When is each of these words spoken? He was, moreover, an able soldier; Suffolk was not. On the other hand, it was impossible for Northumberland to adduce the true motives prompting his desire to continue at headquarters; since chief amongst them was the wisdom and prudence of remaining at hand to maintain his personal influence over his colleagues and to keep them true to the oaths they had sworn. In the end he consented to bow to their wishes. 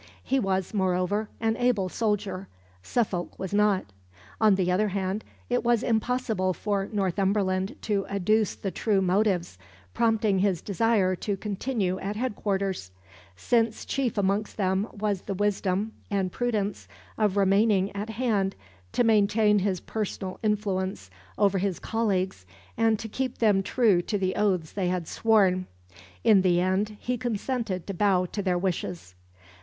He 0.23 0.39
was, 0.39 0.73
moreover, 0.73 1.29
an 1.39 1.55
able 1.57 1.87
soldier; 1.87 2.47
Suffolk 2.81 3.37
was 3.37 3.53
not. 3.53 3.93
On 4.39 4.55
the 4.55 4.71
other 4.71 4.87
hand, 4.87 5.23
it 5.47 5.63
was 5.63 5.83
impossible 5.83 6.53
for 6.55 6.87
Northumberland 6.91 7.75
to 7.83 8.07
adduce 8.07 8.55
the 8.55 8.71
true 8.71 8.99
motives 8.99 9.59
prompting 9.93 10.39
his 10.39 10.59
desire 10.59 11.15
to 11.17 11.37
continue 11.37 11.99
at 11.99 12.15
headquarters; 12.15 12.89
since 13.35 13.85
chief 13.85 14.17
amongst 14.17 14.57
them 14.57 14.87
was 14.91 15.21
the 15.21 15.35
wisdom 15.35 15.93
and 16.09 16.31
prudence 16.31 16.87
of 17.15 17.37
remaining 17.37 17.95
at 17.95 18.09
hand 18.09 18.55
to 18.93 19.03
maintain 19.03 19.59
his 19.59 19.79
personal 19.79 20.39
influence 20.41 21.11
over 21.37 21.59
his 21.59 21.77
colleagues 21.77 22.47
and 22.75 22.97
to 22.97 23.07
keep 23.07 23.37
them 23.37 23.61
true 23.61 24.01
to 24.01 24.17
the 24.17 24.35
oaths 24.35 24.71
they 24.71 24.87
had 24.87 25.07
sworn. 25.07 25.67
In 26.23 26.41
the 26.41 26.59
end 26.59 26.97
he 26.99 27.19
consented 27.19 27.85
to 27.85 27.93
bow 27.93 28.25
to 28.25 28.41
their 28.41 28.57
wishes. 28.57 29.13